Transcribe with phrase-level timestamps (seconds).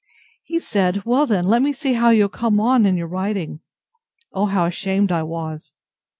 [0.43, 3.59] He said, Well then, let me see how you are come on in your writing!
[4.33, 5.73] O how ashamed I was!